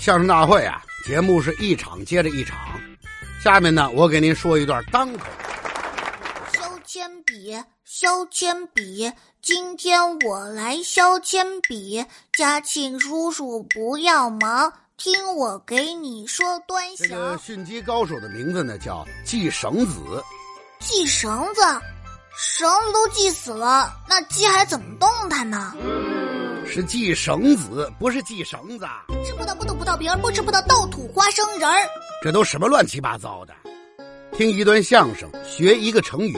[0.00, 2.58] 相声大会啊，节目是一场接着一场。
[3.42, 5.24] 下面呢，我给您说一段单口。
[6.52, 9.10] 削铅笔，削铅笔，
[9.40, 12.04] 今天我来削铅笔。
[12.36, 17.38] 嘉庆叔叔不要忙，听我给你说端这个详。
[17.38, 20.22] 驯鸡高手的名字呢叫系绳子，
[20.80, 21.62] 系绳子，
[22.36, 25.74] 绳子都系死了，那鸡还怎么动弹呢？
[26.74, 28.84] 是系绳子，不是系绳子。
[29.24, 31.88] 吃葡萄不吐葡萄皮儿，不吃葡萄倒吐花生仁儿。
[32.20, 33.54] 这都什么乱七八糟的？
[34.36, 36.36] 听一段相声，学一个成语，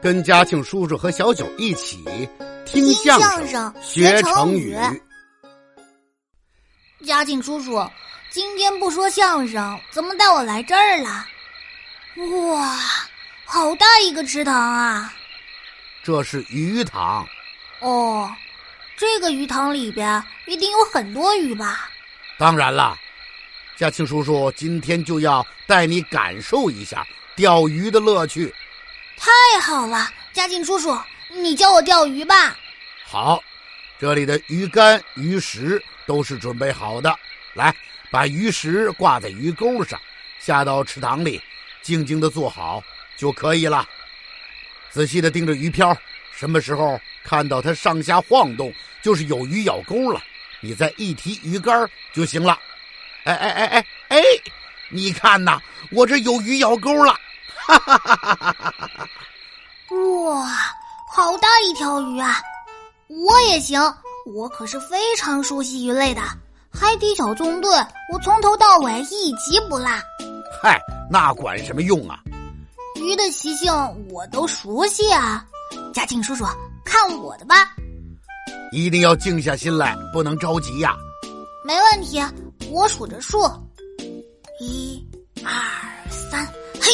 [0.00, 2.02] 跟嘉庆叔叔和小九一起
[2.64, 4.74] 听相声，声学成语。
[7.04, 7.86] 嘉庆叔叔，
[8.30, 11.26] 今天不说相声，怎么带我来这儿了？
[12.50, 12.78] 哇，
[13.44, 15.12] 好大一个池塘啊！
[16.02, 17.26] 这是鱼塘，
[17.80, 18.30] 哦，
[18.96, 21.90] 这个鱼塘里边一定有很多鱼吧？
[22.38, 22.98] 当然了，
[23.76, 28.54] 嘉庆叔叔今天就要带你感受一下钓鱼的乐趣。
[29.18, 30.98] 太好了，嘉庆叔叔，
[31.30, 32.56] 你教我钓鱼吧。
[33.04, 33.42] 好，
[33.98, 37.14] 这里的鱼竿、鱼食都是准备好的。
[37.54, 37.74] 来，
[38.10, 40.00] 把鱼食挂在鱼钩上，
[40.38, 41.40] 下到池塘里，
[41.82, 42.82] 静静的坐好
[43.16, 43.86] 就可以了。
[44.90, 45.96] 仔细的盯着鱼漂，
[46.32, 50.22] 什么时候看到它上下晃动，就是有鱼咬钩了。
[50.60, 52.56] 你再一提鱼竿就行了。
[53.24, 54.22] 哎哎哎哎哎，
[54.90, 55.60] 你看呐，
[55.90, 57.12] 我这有鱼咬钩了。
[57.56, 59.08] 哈哈哈哈哈哈！
[60.24, 60.46] 哇，
[61.12, 62.40] 好大一条鱼啊！
[63.08, 63.80] 我也行，
[64.32, 66.22] 我可是非常熟悉鱼类的。
[66.72, 67.70] 海底小纵队，
[68.12, 69.88] 我从头到尾一集不落。
[70.62, 70.80] 嗨，
[71.10, 72.20] 那管什么用啊？
[72.94, 73.72] 鱼的习性
[74.10, 75.44] 我都熟悉啊。
[75.92, 76.44] 嘉庆叔叔，
[76.86, 77.54] 看我的吧。
[78.72, 80.96] 一定要静下心来，不能着急呀、
[81.64, 82.22] 没问题，
[82.70, 83.38] 我数着数，
[84.60, 85.04] 一、
[85.44, 85.50] 二、
[86.08, 86.46] 三，
[86.80, 86.90] 嘿，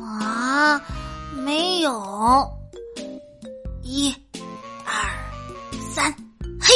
[0.00, 0.80] 啊，
[1.36, 2.48] 没有，
[3.82, 4.14] 一、
[4.84, 4.92] 二、
[5.92, 6.12] 三，
[6.60, 6.72] 嘿，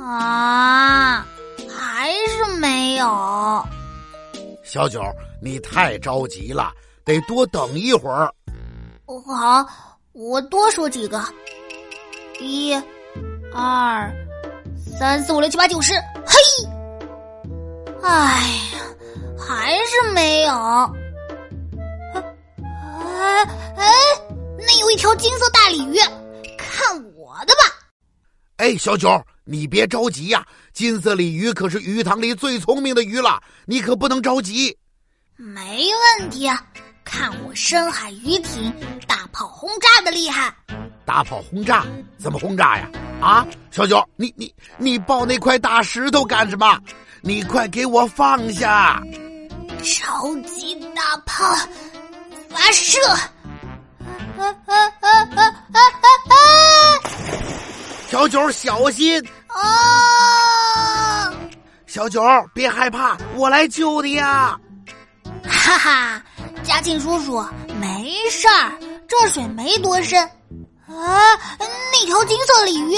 [0.00, 1.26] 啊，
[1.68, 3.66] 还是没有。
[4.62, 5.02] 小九，
[5.40, 6.72] 你太着急了，
[7.04, 8.32] 得多等一会儿。
[9.06, 9.64] 好，
[10.18, 11.22] 我多说几个，
[12.40, 12.74] 一、
[13.52, 14.10] 二、
[14.98, 15.92] 三四五六七八九十，
[16.24, 16.34] 嘿！
[18.02, 18.40] 哎
[18.72, 18.80] 呀，
[19.38, 20.54] 还是没有。
[22.94, 23.44] 哎
[23.76, 23.92] 哎，
[24.58, 25.98] 那有一条金色大鲤鱼，
[26.56, 27.76] 看我的吧！
[28.56, 34.74] 哎，小九，你别着急呀、金色鲤鱼可是鱼塘里最聪明的鱼了，你可不能着急。
[35.36, 36.48] 没问题，
[37.06, 38.74] 看我深海鱼艇
[39.06, 40.52] 大炮轰炸的厉害！
[41.04, 41.84] 大炮轰炸
[42.18, 42.90] 怎么轰炸呀？
[43.20, 46.78] 啊，小九，你你你抱那块大石头干什么？
[47.22, 49.00] 你快给我放下！
[49.84, 51.54] 超级大炮
[52.50, 53.00] 发射！
[53.08, 55.80] 啊啊啊啊啊啊
[56.28, 56.34] 啊！
[58.08, 59.22] 小九小心！
[59.46, 61.32] 啊！
[61.86, 62.20] 小九
[62.52, 64.58] 别害怕，我来救你呀！
[65.44, 66.22] 哈哈，
[66.66, 67.40] 嘉庆叔叔
[67.80, 68.72] 没事儿，
[69.06, 70.20] 这水没多深。
[70.88, 71.38] 啊，
[71.92, 72.96] 那条金色鲤鱼，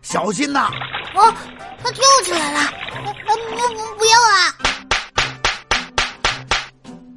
[0.00, 0.70] 小心呐！
[1.14, 1.32] 哦，
[1.84, 2.60] 它跳起来了！
[2.60, 4.54] 啊，不不不要啊！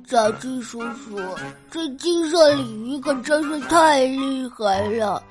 [0.07, 1.17] 嘉庆叔叔，
[1.71, 5.23] 这金色鲤鱼可真是太厉害了，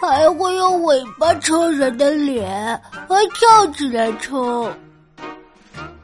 [0.00, 4.70] 还会用尾巴抽人的脸，还跳起来抽。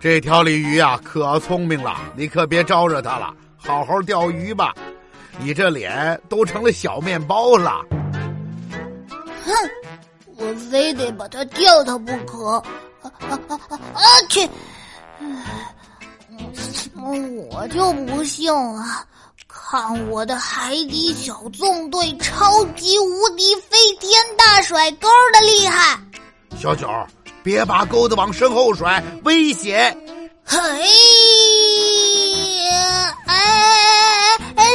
[0.01, 4.75] 这条鲤鱼啊、可聪明了，你可别招惹它了，好好钓鱼吧。
[5.39, 7.81] 你这脸都成了小面包了。
[9.45, 9.53] 哼，
[10.37, 12.63] 我非得把它钓到不可！
[13.03, 14.03] 啊啊啊啊啊！
[14.29, 14.49] 去！
[17.51, 18.85] 我就不信了，
[19.49, 25.99] 看我的海底小纵队超级无敌飞天大甩钩的厉害！
[26.57, 26.89] 小九，
[27.43, 29.97] 别把钩子往身后甩，危险！
[30.45, 30.59] 嘿，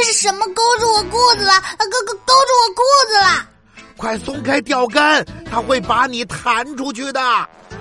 [0.02, 1.52] 是什么勾住我裤子了？
[1.52, 3.48] 啊勾勾勾住我裤子了！
[3.96, 7.20] 快松开钓竿，它会把你弹出去的。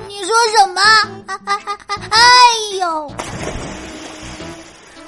[0.07, 0.81] 你说什么？
[0.81, 2.19] 啊啊啊啊哎
[2.79, 3.13] 呦！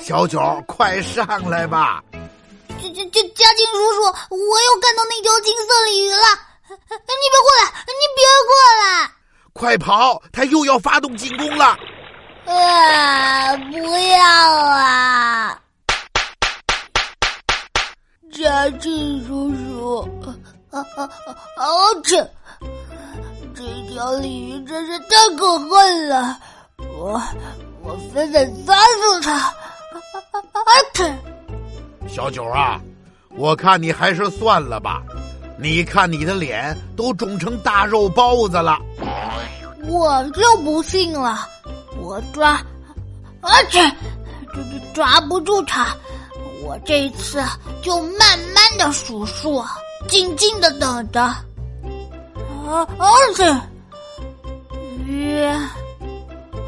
[0.01, 2.03] 小九，快上来吧！
[2.81, 6.25] 这这这，嘉靖叔叔，我又看到那条金色鲤鱼了！
[6.69, 7.65] 你别过来！
[7.87, 8.51] 你别过
[8.83, 9.11] 来！
[9.53, 11.77] 快跑，它又要发动进攻了！
[12.45, 13.55] 啊！
[13.57, 15.59] 不要啊！
[18.59, 20.01] 阿庆叔叔，
[20.69, 21.07] 啊啊啊！
[21.55, 21.65] 啊！
[22.03, 22.29] 这
[23.55, 26.37] 这条鲤鱼真是太可恨了！
[26.77, 27.21] 我
[27.81, 29.33] 我非得杀死它！
[29.33, 29.53] 啊
[30.93, 31.09] 嚏！
[32.09, 32.81] 小九啊，
[33.29, 35.03] 我看你还是算了吧。
[35.57, 38.77] 你看你的脸都肿成大肉包子了。
[39.87, 41.47] 我就不信了，
[41.97, 42.61] 我抓，
[43.39, 43.79] 而且
[44.53, 45.95] 这这抓不住它。
[46.63, 47.41] 我这一次
[47.81, 49.63] 就慢慢的数数，
[50.07, 51.21] 静静的等着。
[51.21, 53.43] 啊，而且
[55.07, 55.41] 一、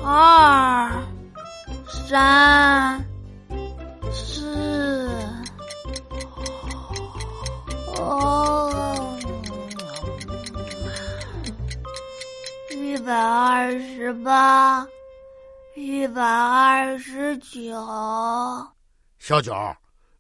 [0.04, 0.92] 二、
[2.08, 3.04] 三、
[4.12, 5.10] 四、
[7.98, 9.16] 哦，
[12.72, 14.88] 一百二十八，
[15.76, 17.72] 一百二十九。
[19.20, 19.54] 小九，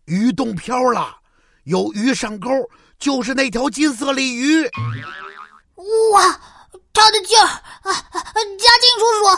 [0.05, 1.17] 鱼动漂了，
[1.63, 2.49] 有鱼上钩，
[2.99, 4.63] 就是那条金色鲤鱼。
[6.13, 6.39] 哇，
[6.93, 7.61] 它的劲儿啊！
[7.83, 9.35] 嘉靖叔叔，我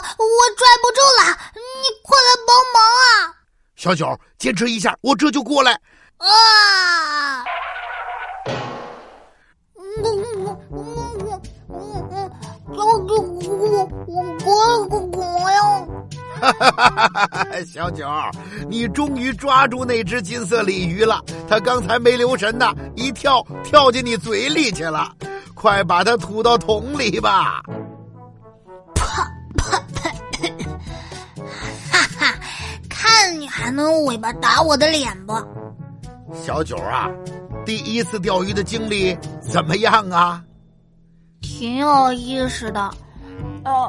[0.56, 1.22] 拽不住了，
[1.54, 3.34] 你快来帮忙啊！
[3.76, 5.72] 小九，坚持一下，我这就过来。
[6.18, 7.44] 啊！
[9.86, 11.30] 我我我我
[12.68, 13.08] 我我
[14.06, 14.56] 我我
[14.88, 15.58] 我我呀！
[16.52, 17.46] 哈哈哈哈哈！
[17.66, 18.06] 小九，
[18.68, 21.22] 你终于抓住那只金色鲤鱼了。
[21.48, 25.12] 它刚才没留神呐，一跳跳进你嘴里去了。
[25.54, 27.62] 快把它吐到桶里吧！
[28.94, 29.04] 啪
[29.56, 30.10] 啪啪！
[31.90, 32.34] 哈哈，
[32.88, 35.32] 看你还能用尾巴打我的脸不？
[36.34, 37.08] 小九啊，
[37.64, 40.42] 第一次钓鱼的经历怎么样啊？
[41.40, 42.90] 挺有意思的，
[43.64, 43.88] 呃，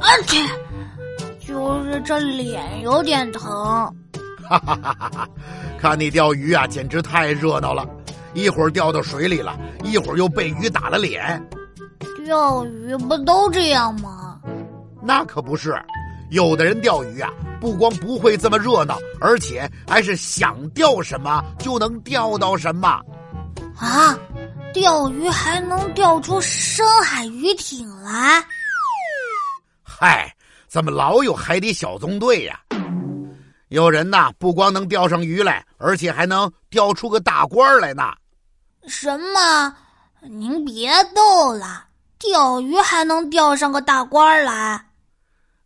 [0.00, 0.38] 而且
[1.56, 3.42] 就是这脸有点疼。
[4.46, 5.28] 哈哈哈哈哈！
[5.80, 7.88] 看你钓鱼啊，简直太热闹了。
[8.34, 11.42] 一会儿掉到水里了，一会儿又被鱼打了脸。
[12.26, 14.38] 钓鱼不都这样吗？
[15.02, 15.74] 那可不是，
[16.30, 23.00] 有的人钓鱼啊，不光不会这么热闹，而且还是想钓什么就能钓到什么。
[23.78, 24.14] 啊，
[24.74, 28.44] 钓鱼还能钓出深海鱼艇来？
[29.82, 30.30] 嗨，
[30.68, 32.60] 怎么老有海底小纵队呀？
[33.68, 38.02] 有人呐，不光能钓上鱼来，而且还能钓出个大官来呢。
[38.86, 39.74] 什么？
[40.22, 41.86] 您别逗了，
[42.18, 44.84] 钓鱼还能钓上个大官来？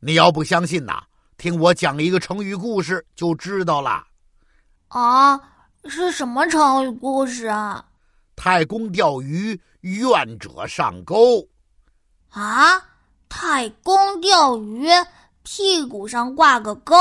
[0.00, 1.02] 你要不相信呐，
[1.36, 4.02] 听我讲一个成语故事就知道了。
[4.88, 5.38] 啊，
[5.84, 7.84] 是什么成语故事啊？
[8.34, 11.46] 太公钓鱼，愿者上钩。
[12.30, 12.80] 啊，
[13.30, 14.88] 太公钓鱼，
[15.44, 16.94] 屁股上挂个钩，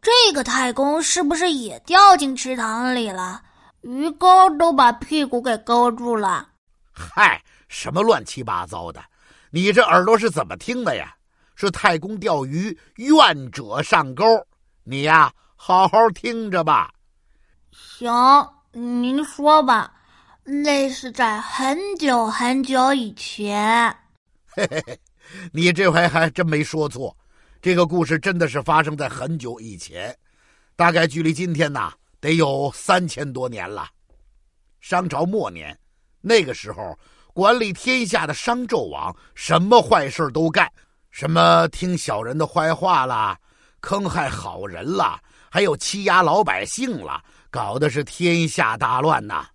[0.00, 3.42] 这个太公是不是也掉进池塘里了？
[3.80, 6.48] 鱼钩都把屁股给勾住了。
[6.92, 9.02] 嗨，什么乱七八糟的！
[9.50, 11.12] 你这耳朵是怎么听的呀？
[11.56, 14.24] 是太公钓鱼，愿者上钩。
[14.84, 16.92] 你呀，好好听着吧。
[17.72, 18.12] 行，
[18.72, 19.92] 您说吧。
[20.44, 23.96] 那是在很久很久以前。
[24.54, 25.00] 嘿嘿嘿，
[25.52, 27.16] 你这回还真没说错。
[27.60, 30.16] 这个故事真的是发生在很久以前，
[30.76, 31.92] 大概距离今天呐。
[32.20, 33.88] 得有三千多年了。
[34.80, 35.76] 商朝末年，
[36.20, 36.96] 那个时候
[37.34, 40.70] 管理天下的商纣王什么坏事都干，
[41.10, 43.36] 什么听小人的坏话啦，
[43.80, 45.20] 坑害好人啦，
[45.50, 47.20] 还有欺压老百姓啦，
[47.50, 49.48] 搞的是天下大乱呐。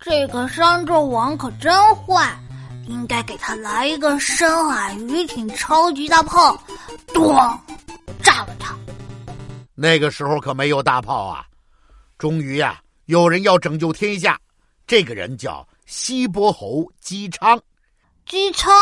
[0.00, 2.38] 这个商纣王可真坏，
[2.86, 6.60] 应该给他来一个深海鱼艇超级大炮，
[7.08, 7.58] 咣，
[8.22, 8.74] 炸了他。
[9.74, 11.44] 那个时候可没有大炮啊。
[12.18, 14.38] 终于呀，有人要拯救天下，
[14.86, 17.60] 这个人叫西伯侯姬昌。
[18.24, 18.72] 姬昌，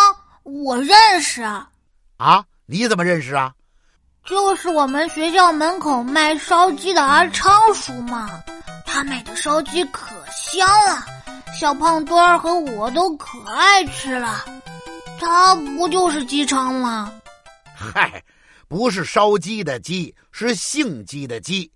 [0.44, 1.68] 我认识啊。
[2.16, 3.52] 啊，你怎么认识啊？
[4.24, 8.30] 就是我们学校门口卖烧鸡的阿昌叔嘛。
[8.86, 11.04] 他买的烧鸡可香了，
[11.58, 14.44] 小胖墩儿和我都可爱吃了。
[15.20, 17.12] 他不就是姬昌吗？
[17.76, 18.22] 嗨，
[18.66, 21.70] 不是烧鸡的鸡，是姓姬的姬。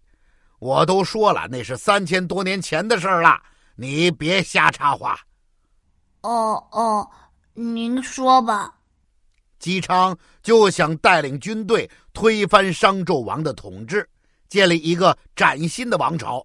[0.59, 3.41] 我都说了，那是三千多年前的事儿了，
[3.77, 5.17] 你别瞎插话。
[6.23, 7.09] 哦哦，
[7.55, 8.75] 您说吧。
[9.61, 14.09] 姬昌就想带领军队推翻商纣王的统治，
[14.49, 16.45] 建立一个崭新的王朝。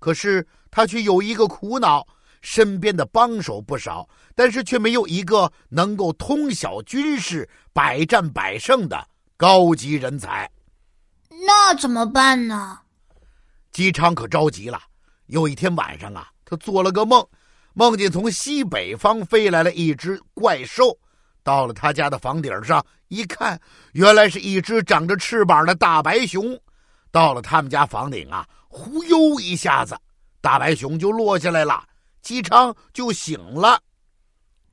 [0.00, 2.06] 可是他却有一个苦恼：
[2.44, 10.48] 身边的帮手不少，但是却没有一个能够通晓军事、百战百胜的高级人才。
[11.46, 12.80] 那怎么办呢？
[13.72, 14.78] 姬昌可着急了。
[15.26, 17.26] 有一天晚上啊，他做了个梦，
[17.72, 20.98] 梦见从西北方飞来了一只怪兽，
[21.42, 23.58] 到了他家的房顶上一看，
[23.92, 26.60] 原来是一只长着翅膀的大白熊。
[27.10, 29.96] 到了他们家房顶啊，忽悠一下子，
[30.42, 31.82] 大白熊就落下来了，
[32.24, 33.78] 姬昌就醒了。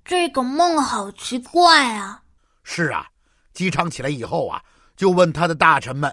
[0.05, 2.23] 这个梦好奇怪啊！
[2.63, 3.05] 是啊，
[3.53, 4.63] 姬昌起来以后啊，
[4.95, 6.11] 就问他的大臣们，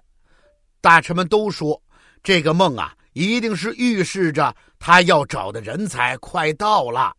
[0.81, 1.81] 大臣们都说，
[2.25, 7.15] 这个梦啊，一定是预示着他要找的人才快到了。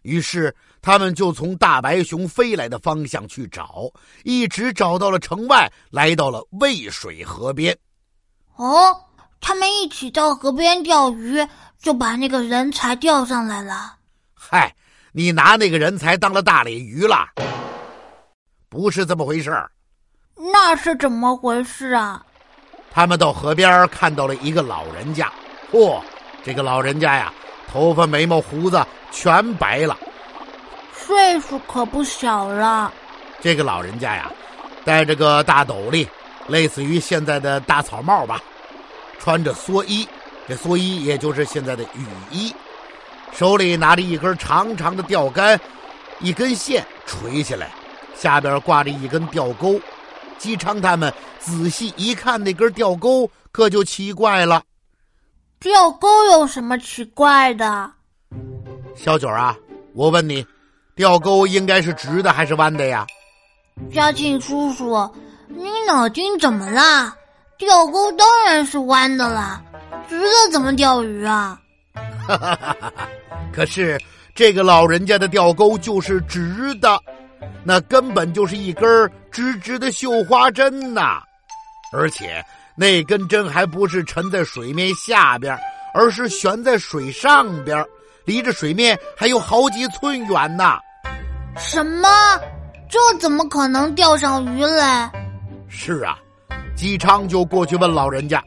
[0.00, 3.88] 于是他们就从大白熊飞来的方向去找，
[4.24, 7.76] 一直找到了城外，来到了渭水河边。
[8.56, 8.96] 哦，
[9.40, 11.46] 他们一起到河边钓鱼，
[11.82, 13.96] 就把那个人才钓上来了。
[14.32, 14.72] 嗨，
[15.10, 17.26] 你拿那个人才当了大鲤鱼了？
[18.68, 19.68] 不是这么回事儿。
[20.36, 22.24] 那是怎么回事啊？
[22.92, 25.30] 他们到河边看到了一个老人家，
[25.72, 26.00] 嚯，
[26.44, 27.32] 这个老人家呀，
[27.70, 29.98] 头发、眉毛、胡子全白了，
[30.94, 32.92] 岁数可不小了。
[33.40, 34.30] 这个老人家呀，
[34.84, 36.06] 戴着个大斗笠，
[36.46, 38.40] 类似于现在的大草帽吧，
[39.18, 40.08] 穿着蓑衣，
[40.52, 42.54] 这蓑衣也就是现在的雨衣，
[43.32, 45.58] 手里拿着一根长长的钓竿，
[46.20, 47.72] 一根线垂下来，
[48.14, 49.80] 下边挂着一根钓钩。
[50.36, 54.62] 姬昌他们仔细一看，那根钓钩可就奇怪了。
[55.58, 57.90] 钓钩有什么奇怪的？
[58.94, 59.56] 小九啊，
[59.94, 60.46] 我问你，
[60.94, 63.06] 钓钩应该是直的还是弯的呀？
[63.90, 65.10] 嘉庆叔叔，
[65.48, 67.16] 你脑筋怎么啦？
[67.56, 69.62] 钓钩当然是弯的啦，
[70.12, 71.58] 直的怎么钓鱼啊？
[72.26, 73.08] 哈哈哈哈哈！
[73.50, 73.98] 可是
[74.34, 77.00] 这个老人家的钓钩就是直的。
[77.64, 81.22] 那根本就是一根直直的绣花针呐，
[81.94, 82.44] 而且
[82.76, 85.58] 那根针还不是沉在水面下边，
[85.94, 87.82] 而是悬在水上边，
[88.26, 90.76] 离着水面还有好几寸远呢。
[91.56, 92.06] 什么？
[92.86, 95.10] 这怎么可能钓上鱼来？
[95.70, 96.18] 是啊，
[96.76, 98.44] 姬昌就过去问老人家：“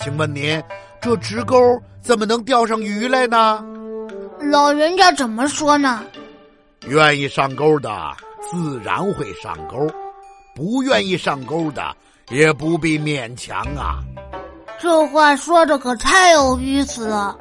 [0.00, 0.62] 请问您，
[1.00, 1.56] 这直钩
[2.00, 3.64] 怎么能钓上鱼来呢？”
[4.50, 6.02] 老人家怎么说呢？
[6.86, 7.90] 愿意上钩的。
[8.50, 9.86] 自然会上钩，
[10.56, 11.94] 不愿意上钩的
[12.30, 14.02] 也不必勉强啊。
[14.80, 17.36] 这话说的可太有意思了。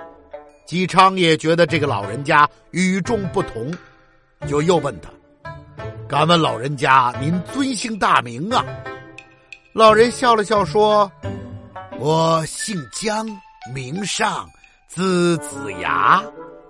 [0.67, 3.73] 姬昌也觉得这个老人家与众不同，
[4.45, 5.09] 就又问他
[6.07, 8.63] ：“敢问老人家您尊姓大名啊？”
[9.73, 11.09] 老人笑了笑说
[12.01, 13.27] ：“我姓姜，
[13.73, 14.49] 名尚，
[14.87, 16.23] 字子牙，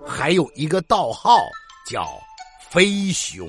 [0.04, 1.38] 还有一个道号
[1.86, 2.04] 叫
[2.68, 3.48] 飞熊。”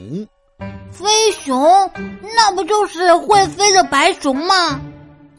[0.92, 1.92] 飞熊，
[2.36, 4.80] 那不就是会飞的白熊吗？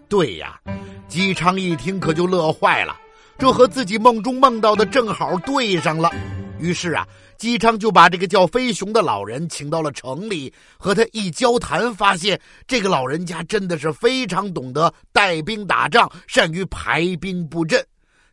[0.09, 0.59] 对呀，
[1.07, 2.97] 姬昌一听可就乐坏了，
[3.39, 6.11] 这和自己梦中梦到的正好对上了。
[6.59, 7.07] 于是啊，
[7.43, 17.85] 姬昌就把这个叫飞熊的老人请到了城里，和他一交谈，发现这个老人家真的是非常懂得带兵打仗，善于排兵布阵，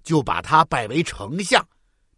[0.03, 1.67] 就把他拜为丞相。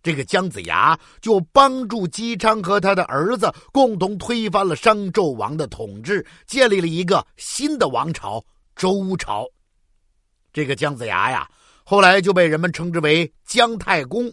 [0.03, 8.43] 这个姜子牙就帮助姬昌和他的儿子共同推翻了商纣王的统治，建立了一个新的王朝——
[8.75, 9.47] 周朝。
[10.51, 11.49] 这个姜子牙呀，
[11.85, 14.29] 后来就被人们称之为姜太公。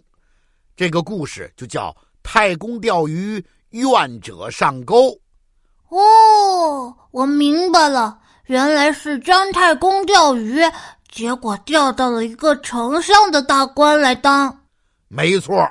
[0.75, 5.17] 这个故事就叫“太公钓鱼，愿者上钩”。
[5.89, 10.61] 哦，我明白了，原来是姜太公钓鱼，
[11.11, 14.55] 结果钓到了一个丞相的大官来当。
[15.07, 15.67] 没错，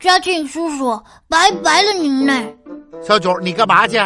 [0.00, 2.56] 嘉庆叔叔，拜拜了您嘞。
[3.02, 3.98] 小九，你干嘛去？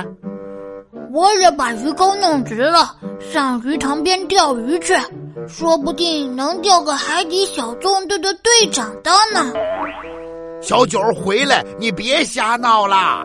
[1.12, 4.94] 我也把鱼钩弄直了，上鱼塘边钓鱼去，
[5.48, 9.52] 说不定能钓个海底小纵队的队长当呢。
[10.60, 13.24] 小九，回来，你别瞎闹啦。